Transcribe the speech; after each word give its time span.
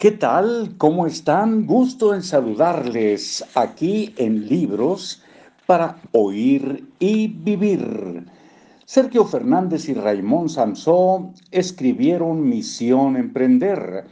¿Qué 0.00 0.10
tal? 0.12 0.76
¿Cómo 0.78 1.06
están? 1.06 1.66
Gusto 1.66 2.14
en 2.14 2.22
saludarles 2.22 3.44
aquí 3.54 4.14
en 4.16 4.48
Libros 4.48 5.22
para 5.66 6.00
Oír 6.12 6.86
y 6.98 7.28
Vivir. 7.28 8.24
Sergio 8.86 9.26
Fernández 9.26 9.90
y 9.90 9.92
Raymond 9.92 10.48
Samsó 10.48 11.34
escribieron 11.50 12.48
Misión 12.48 13.18
Emprender, 13.18 14.06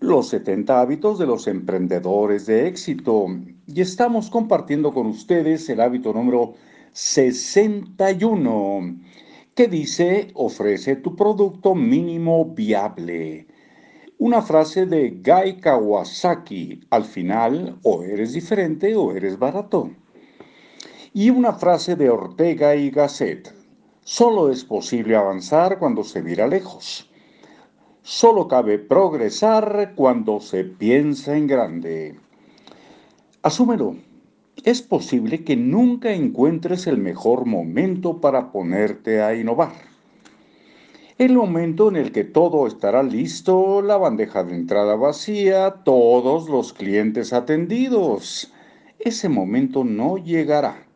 los 0.00 0.30
70 0.30 0.80
hábitos 0.80 1.20
de 1.20 1.26
los 1.26 1.46
emprendedores 1.46 2.46
de 2.46 2.66
éxito. 2.66 3.26
Y 3.68 3.82
estamos 3.82 4.30
compartiendo 4.30 4.92
con 4.92 5.06
ustedes 5.06 5.68
el 5.68 5.80
hábito 5.80 6.12
número 6.12 6.54
61, 6.90 8.96
que 9.54 9.68
dice, 9.68 10.32
ofrece 10.34 10.96
tu 10.96 11.14
producto 11.14 11.76
mínimo 11.76 12.46
viable. 12.46 13.46
Una 14.20 14.42
frase 14.42 14.84
de 14.84 15.12
Guy 15.24 15.62
Kawasaki, 15.62 16.80
al 16.90 17.06
final 17.06 17.78
o 17.82 18.02
eres 18.02 18.34
diferente 18.34 18.94
o 18.94 19.12
eres 19.16 19.38
barato. 19.38 19.92
Y 21.14 21.30
una 21.30 21.54
frase 21.54 21.96
de 21.96 22.10
Ortega 22.10 22.76
y 22.76 22.90
Gasset, 22.90 23.50
solo 24.04 24.50
es 24.50 24.62
posible 24.62 25.16
avanzar 25.16 25.78
cuando 25.78 26.04
se 26.04 26.22
mira 26.22 26.46
lejos. 26.46 27.10
Solo 28.02 28.46
cabe 28.46 28.78
progresar 28.78 29.94
cuando 29.96 30.38
se 30.40 30.64
piensa 30.64 31.34
en 31.34 31.46
grande. 31.46 32.20
Asúmelo, 33.40 33.96
es 34.64 34.82
posible 34.82 35.44
que 35.44 35.56
nunca 35.56 36.12
encuentres 36.12 36.86
el 36.86 36.98
mejor 36.98 37.46
momento 37.46 38.20
para 38.20 38.52
ponerte 38.52 39.22
a 39.22 39.34
innovar. 39.34 39.89
El 41.20 41.34
momento 41.34 41.90
en 41.90 41.96
el 41.96 42.12
que 42.12 42.24
todo 42.24 42.66
estará 42.66 43.02
listo, 43.02 43.82
la 43.82 43.98
bandeja 43.98 44.42
de 44.42 44.54
entrada 44.54 44.96
vacía, 44.96 45.82
todos 45.84 46.48
los 46.48 46.72
clientes 46.72 47.34
atendidos. 47.34 48.54
Ese 48.98 49.28
momento 49.28 49.84
no 49.84 50.16
llegará. 50.16 50.86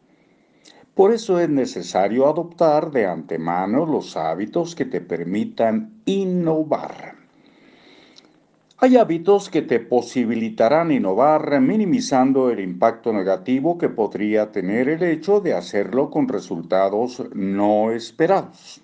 Por 0.95 1.13
eso 1.13 1.39
es 1.41 1.51
necesario 1.51 2.27
adoptar 2.27 2.91
de 2.91 3.05
antemano 3.05 3.85
los 3.85 4.17
hábitos 4.17 4.75
que 4.75 4.87
te 4.87 5.03
permitan 5.03 6.01
innovar. 6.07 7.17
Hay 8.79 8.97
hábitos 8.97 9.51
que 9.51 9.61
te 9.61 9.79
posibilitarán 9.79 10.91
innovar 10.91 11.61
minimizando 11.61 12.49
el 12.49 12.61
impacto 12.61 13.13
negativo 13.13 13.77
que 13.77 13.91
podría 13.91 14.51
tener 14.51 14.89
el 14.89 15.03
hecho 15.03 15.41
de 15.41 15.53
hacerlo 15.53 16.09
con 16.09 16.29
resultados 16.29 17.23
no 17.35 17.93
esperados. 17.93 18.84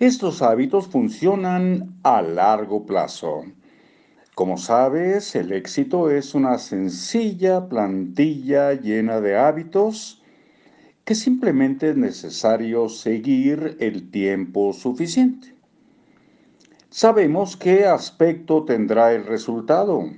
Estos 0.00 0.42
hábitos 0.42 0.86
funcionan 0.86 1.98
a 2.04 2.22
largo 2.22 2.86
plazo. 2.86 3.42
Como 4.36 4.56
sabes, 4.56 5.34
el 5.34 5.52
éxito 5.52 6.08
es 6.08 6.36
una 6.36 6.58
sencilla 6.58 7.68
plantilla 7.68 8.74
llena 8.74 9.20
de 9.20 9.36
hábitos 9.36 10.22
que 11.04 11.16
simplemente 11.16 11.90
es 11.90 11.96
necesario 11.96 12.88
seguir 12.88 13.76
el 13.80 14.08
tiempo 14.12 14.72
suficiente. 14.72 15.52
Sabemos 16.90 17.56
qué 17.56 17.84
aspecto 17.84 18.64
tendrá 18.64 19.12
el 19.12 19.26
resultado, 19.26 20.08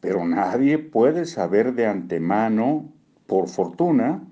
pero 0.00 0.26
nadie 0.26 0.78
puede 0.78 1.26
saber 1.26 1.74
de 1.74 1.86
antemano, 1.86 2.90
por 3.26 3.50
fortuna, 3.50 4.26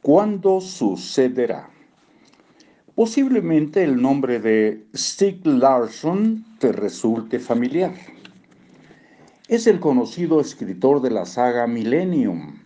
cuándo 0.00 0.60
sucederá. 0.60 1.70
Posiblemente 3.00 3.82
el 3.82 3.96
nombre 3.96 4.40
de 4.40 4.86
Stig 4.94 5.46
Larsson 5.46 6.44
te 6.58 6.70
resulte 6.70 7.38
familiar. 7.38 7.94
Es 9.48 9.66
el 9.66 9.80
conocido 9.80 10.38
escritor 10.38 11.00
de 11.00 11.10
la 11.10 11.24
saga 11.24 11.66
Millennium. 11.66 12.58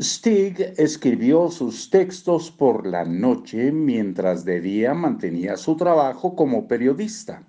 Stig 0.00 0.74
escribió 0.78 1.48
sus 1.48 1.90
textos 1.90 2.50
por 2.50 2.88
la 2.88 3.04
noche 3.04 3.70
mientras 3.70 4.44
de 4.44 4.60
día 4.60 4.94
mantenía 4.94 5.56
su 5.56 5.76
trabajo 5.76 6.34
como 6.34 6.66
periodista. 6.66 7.44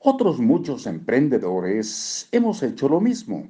Otros 0.00 0.38
muchos 0.38 0.86
emprendedores 0.86 2.28
hemos 2.30 2.62
hecho 2.62 2.90
lo 2.90 3.00
mismo. 3.00 3.48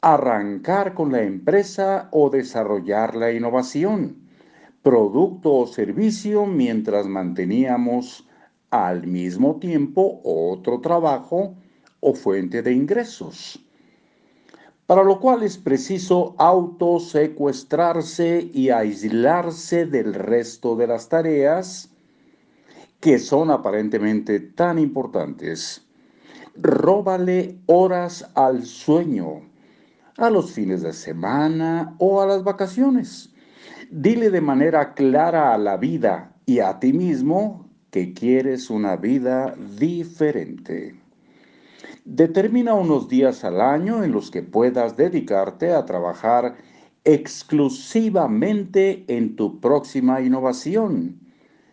Arrancar 0.00 0.94
con 0.94 1.12
la 1.12 1.22
empresa 1.22 2.08
o 2.10 2.28
desarrollar 2.28 3.14
la 3.14 3.30
innovación 3.30 4.26
producto 4.82 5.54
o 5.54 5.66
servicio 5.66 6.46
mientras 6.46 7.06
manteníamos 7.06 8.26
al 8.70 9.06
mismo 9.06 9.56
tiempo 9.56 10.20
otro 10.24 10.80
trabajo 10.80 11.54
o 12.00 12.14
fuente 12.14 12.62
de 12.62 12.72
ingresos. 12.72 13.62
Para 14.86 15.04
lo 15.04 15.20
cual 15.20 15.42
es 15.42 15.58
preciso 15.58 16.34
autosecuestrarse 16.38 18.48
y 18.52 18.70
aislarse 18.70 19.84
del 19.84 20.14
resto 20.14 20.76
de 20.76 20.86
las 20.86 21.08
tareas 21.08 21.90
que 23.00 23.18
son 23.18 23.50
aparentemente 23.50 24.40
tan 24.40 24.78
importantes. 24.78 25.84
Róbale 26.56 27.58
horas 27.66 28.30
al 28.34 28.64
sueño, 28.64 29.42
a 30.16 30.30
los 30.30 30.52
fines 30.52 30.82
de 30.82 30.92
semana 30.92 31.94
o 31.98 32.22
a 32.22 32.26
las 32.26 32.42
vacaciones 32.42 33.32
Dile 33.90 34.28
de 34.28 34.42
manera 34.42 34.92
clara 34.92 35.54
a 35.54 35.56
la 35.56 35.78
vida 35.78 36.34
y 36.44 36.58
a 36.58 36.78
ti 36.78 36.92
mismo 36.92 37.70
que 37.90 38.12
quieres 38.12 38.68
una 38.68 38.96
vida 38.96 39.54
diferente. 39.78 40.94
Determina 42.04 42.74
unos 42.74 43.08
días 43.08 43.44
al 43.44 43.62
año 43.62 44.04
en 44.04 44.12
los 44.12 44.30
que 44.30 44.42
puedas 44.42 44.98
dedicarte 44.98 45.72
a 45.72 45.86
trabajar 45.86 46.56
exclusivamente 47.04 49.06
en 49.08 49.36
tu 49.36 49.58
próxima 49.58 50.20
innovación, 50.20 51.18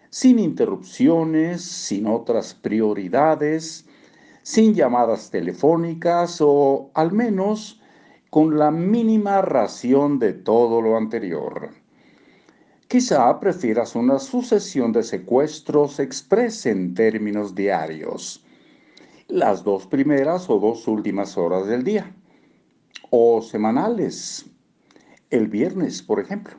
sin 0.10 0.40
interrupciones, 0.40 1.66
sin 1.66 2.08
otras 2.08 2.54
prioridades, 2.54 3.90
sin 4.42 4.74
llamadas 4.74 5.32
telefónicas 5.32 6.38
o 6.40 6.92
al 6.94 7.12
menos 7.12 7.82
con 8.30 8.58
la 8.58 8.72
mínima 8.72 9.42
ración 9.42 10.18
de 10.18 10.32
todo 10.32 10.82
lo 10.82 10.96
anterior. 10.96 11.84
Quizá 12.88 13.40
prefieras 13.40 13.96
una 13.96 14.20
sucesión 14.20 14.92
de 14.92 15.02
secuestros 15.02 16.00
express 16.00 16.68
en 16.68 16.94
términos 16.94 17.56
diarios, 17.56 18.46
las 19.28 19.64
dos 19.64 19.88
primeras 19.88 20.48
o 20.52 20.60
dos 20.60 20.88
últimas 20.88 21.36
horas 21.36 21.66
del 21.66 21.84
día, 21.84 22.16
o 23.10 23.42
semanales, 23.42 24.46
el 25.32 25.48
viernes, 25.48 26.04
por 26.04 26.20
ejemplo. 26.20 26.58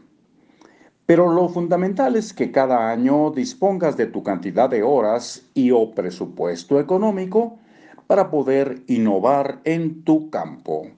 Pero 1.07 1.33
lo 1.33 1.49
fundamental 1.49 2.17
es 2.17 2.33
que 2.33 2.51
cada 2.51 2.91
año 2.91 3.31
dispongas 3.31 3.97
de 3.97 4.07
tu 4.07 4.25
cantidad 4.25 4.69
de 4.69 4.83
horas 4.83 5.47
y 5.55 5.71
o 5.71 5.95
presupuesto 5.95 6.81
económico 6.81 7.61
para 8.09 8.31
poder 8.31 8.83
innovar 8.89 9.61
en 9.63 10.03
tu 10.03 10.29
campo. 10.31 10.89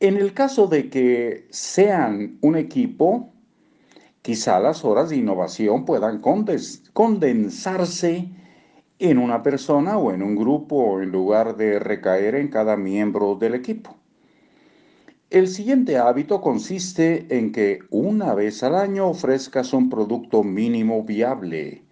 En 0.00 0.16
el 0.16 0.32
caso 0.32 0.66
de 0.66 0.88
que 0.88 1.46
sean 1.50 2.38
un 2.40 2.56
equipo, 2.56 3.33
Quizá 4.24 4.58
las 4.58 4.86
horas 4.86 5.10
de 5.10 5.16
innovación 5.18 5.84
puedan 5.84 6.22
condensarse 6.94 8.30
en 8.98 9.18
una 9.18 9.42
persona 9.42 9.98
o 9.98 10.14
en 10.14 10.22
un 10.22 10.34
grupo 10.34 11.02
en 11.02 11.12
lugar 11.12 11.58
de 11.58 11.78
recaer 11.78 12.34
en 12.36 12.48
cada 12.48 12.74
miembro 12.78 13.34
del 13.34 13.54
equipo. 13.54 13.98
El 15.28 15.46
siguiente 15.46 15.98
hábito 15.98 16.40
consiste 16.40 17.36
en 17.36 17.52
que 17.52 17.80
una 17.90 18.32
vez 18.32 18.62
al 18.62 18.76
año 18.76 19.08
ofrezcas 19.08 19.74
un 19.74 19.90
producto 19.90 20.42
mínimo 20.42 21.04
viable. 21.04 21.82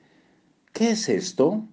¿Qué 0.72 0.92
es 0.92 1.10
esto? 1.10 1.66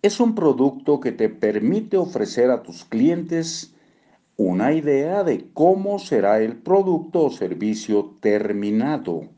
Es 0.00 0.18
un 0.18 0.34
producto 0.34 0.98
que 0.98 1.12
te 1.12 1.28
permite 1.28 1.98
ofrecer 1.98 2.50
a 2.50 2.62
tus 2.62 2.86
clientes 2.86 3.74
una 4.38 4.72
idea 4.72 5.24
de 5.24 5.50
cómo 5.52 5.98
será 5.98 6.40
el 6.40 6.56
producto 6.56 7.26
o 7.26 7.30
servicio 7.30 8.16
terminado 8.20 9.28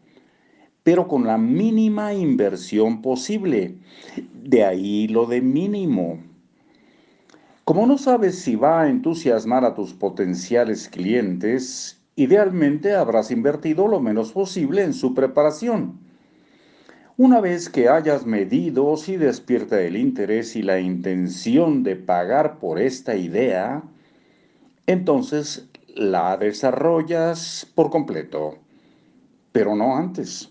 pero 0.90 1.06
con 1.06 1.24
la 1.24 1.38
mínima 1.38 2.14
inversión 2.14 3.00
posible. 3.00 3.76
De 4.42 4.64
ahí 4.64 5.06
lo 5.06 5.24
de 5.24 5.40
mínimo. 5.40 6.18
Como 7.62 7.86
no 7.86 7.96
sabes 7.96 8.40
si 8.40 8.56
va 8.56 8.82
a 8.82 8.88
entusiasmar 8.88 9.64
a 9.64 9.76
tus 9.76 9.94
potenciales 9.94 10.88
clientes, 10.88 12.02
idealmente 12.16 12.96
habrás 12.96 13.30
invertido 13.30 13.86
lo 13.86 14.00
menos 14.00 14.32
posible 14.32 14.82
en 14.82 14.92
su 14.92 15.14
preparación. 15.14 16.00
Una 17.16 17.40
vez 17.40 17.68
que 17.68 17.88
hayas 17.88 18.26
medido 18.26 18.96
si 18.96 19.16
despierta 19.16 19.80
el 19.80 19.96
interés 19.96 20.56
y 20.56 20.62
la 20.62 20.80
intención 20.80 21.84
de 21.84 21.94
pagar 21.94 22.58
por 22.58 22.80
esta 22.80 23.14
idea, 23.14 23.84
entonces 24.88 25.68
la 25.94 26.36
desarrollas 26.36 27.64
por 27.76 27.90
completo, 27.90 28.58
pero 29.52 29.76
no 29.76 29.96
antes. 29.96 30.49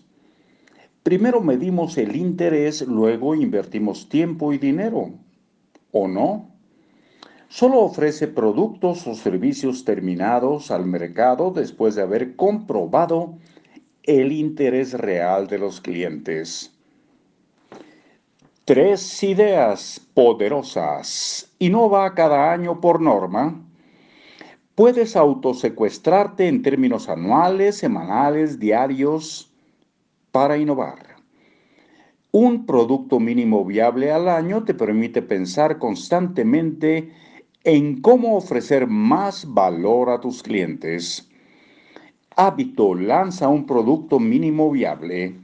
Primero 1.02 1.40
medimos 1.40 1.96
el 1.96 2.14
interés, 2.14 2.82
luego 2.82 3.34
invertimos 3.34 4.08
tiempo 4.08 4.52
y 4.52 4.58
dinero. 4.58 5.12
o 5.92 6.06
no. 6.06 6.50
Solo 7.48 7.80
ofrece 7.80 8.28
productos 8.28 9.06
o 9.08 9.14
servicios 9.14 9.84
terminados 9.84 10.70
al 10.70 10.86
mercado 10.86 11.50
después 11.50 11.96
de 11.96 12.02
haber 12.02 12.36
comprobado 12.36 13.38
el 14.04 14.30
interés 14.30 14.92
real 14.92 15.48
de 15.48 15.58
los 15.58 15.80
clientes. 15.80 16.72
Tres 18.64 19.22
ideas 19.24 20.00
poderosas. 20.14 21.50
Innova 21.58 22.14
cada 22.14 22.52
año 22.52 22.80
por 22.80 23.00
norma. 23.00 23.60
Puedes 24.76 25.16
autosecuestrarte 25.16 26.46
en 26.46 26.62
términos 26.62 27.08
anuales, 27.08 27.78
semanales, 27.78 28.60
diarios 28.60 29.49
para 30.32 30.56
innovar. 30.56 31.16
Un 32.32 32.66
producto 32.66 33.18
mínimo 33.18 33.64
viable 33.64 34.12
al 34.12 34.28
año 34.28 34.64
te 34.64 34.74
permite 34.74 35.22
pensar 35.22 35.78
constantemente 35.78 37.12
en 37.64 38.00
cómo 38.00 38.36
ofrecer 38.36 38.86
más 38.86 39.52
valor 39.52 40.10
a 40.10 40.20
tus 40.20 40.42
clientes. 40.42 41.28
Hábito 42.36 42.94
lanza 42.94 43.48
un 43.48 43.66
producto 43.66 44.18
mínimo 44.18 44.70
viable 44.70 45.34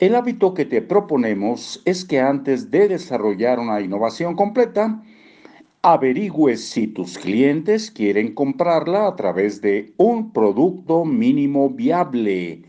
el 0.00 0.14
hábito 0.14 0.54
que 0.54 0.64
te 0.64 0.80
proponemos 0.80 1.82
es 1.84 2.04
que 2.04 2.20
antes 2.20 2.70
de 2.70 2.86
desarrollar 2.86 3.58
una 3.58 3.80
innovación 3.80 4.36
completa, 4.36 5.02
averigües 5.82 6.64
si 6.64 6.86
tus 6.86 7.18
clientes 7.18 7.90
quieren 7.90 8.32
comprarla 8.32 9.08
a 9.08 9.16
través 9.16 9.60
de 9.60 9.92
un 9.96 10.32
producto 10.32 11.04
mínimo 11.04 11.68
viable, 11.68 12.62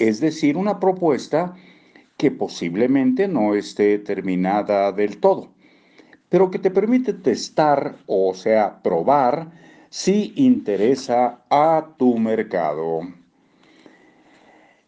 es 0.00 0.20
decir, 0.20 0.56
una 0.56 0.80
propuesta 0.80 1.54
que 2.16 2.30
posiblemente 2.30 3.28
no 3.28 3.54
esté 3.54 3.98
terminada 3.98 4.90
del 4.92 5.18
todo, 5.18 5.52
pero 6.28 6.50
que 6.50 6.58
te 6.58 6.70
permite 6.70 7.12
testar, 7.12 7.98
o 8.06 8.34
sea, 8.34 8.82
probar 8.82 9.52
si 9.90 10.32
interesa 10.36 11.44
a 11.50 11.94
tu 11.98 12.18
mercado. 12.18 13.02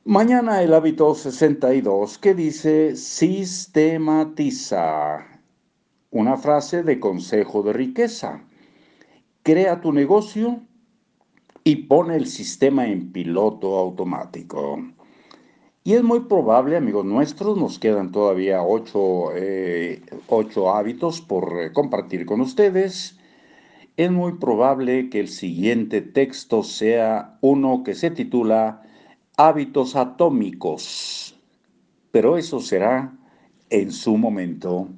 Mañana 0.05 0.63
el 0.63 0.75
hábito 0.75 1.15
62 1.15 2.19
que 2.19 2.35
dice 2.35 2.97
sistematiza. 2.97 4.31
Una 6.11 6.37
frase 6.37 6.83
de 6.83 6.99
consejo 6.99 7.63
de 7.63 7.73
riqueza. 7.73 8.43
Crea 9.45 9.81
tu 9.81 9.93
negocio 9.93 10.61
y 11.65 11.77
pone 11.77 12.17
el 12.17 12.27
sistema 12.27 12.87
en 12.87 13.13
piloto 13.13 13.79
automático. 13.79 14.81
Y 15.85 15.95
es 15.95 16.03
muy 16.05 16.21
probable, 16.21 16.77
amigos 16.77 17.05
nuestros, 17.05 17.59
nos 17.59 17.81
quedan 17.81 18.13
todavía 18.13 18.63
ocho, 18.63 19.35
eh, 19.35 20.01
hábitos 20.73 21.21
por 21.21 21.61
eh, 21.61 21.73
compartir 21.73 22.25
con 22.25 22.41
ustedes. 22.41 23.19
Es 23.97 24.11
muy 24.11 24.35
probable 24.35 25.11
que 25.11 25.19
el 25.19 25.29
siguiente 25.29 26.01
texto 26.01 26.63
sea 26.63 27.37
uno 27.41 27.83
que 27.85 27.97
se 27.97 28.13
titula 28.13 28.83
hábitos 29.37 29.97
atómicos, 29.97 31.37
pero 32.13 32.39
eso 32.39 32.61
será 32.61 33.13
en 33.69 33.91
su 33.91 34.17
momento. 34.17 34.89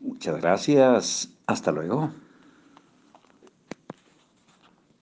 Muchas 0.00 0.40
gracias. 0.40 1.38
Hasta 1.46 1.70
luego. 1.70 2.10